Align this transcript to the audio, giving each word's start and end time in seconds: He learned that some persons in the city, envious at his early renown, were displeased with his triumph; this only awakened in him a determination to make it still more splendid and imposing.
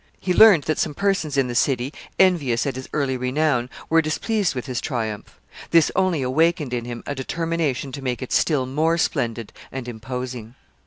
He 0.19 0.33
learned 0.33 0.63
that 0.63 0.79
some 0.79 0.95
persons 0.95 1.37
in 1.37 1.47
the 1.47 1.53
city, 1.53 1.93
envious 2.17 2.65
at 2.65 2.75
his 2.75 2.89
early 2.91 3.17
renown, 3.17 3.69
were 3.87 4.01
displeased 4.01 4.55
with 4.55 4.65
his 4.65 4.81
triumph; 4.81 5.39
this 5.69 5.91
only 5.95 6.23
awakened 6.23 6.73
in 6.73 6.85
him 6.85 7.03
a 7.05 7.13
determination 7.13 7.91
to 7.91 8.01
make 8.01 8.23
it 8.23 8.31
still 8.31 8.65
more 8.65 8.97
splendid 8.97 9.53
and 9.71 9.87
imposing. 9.87 10.55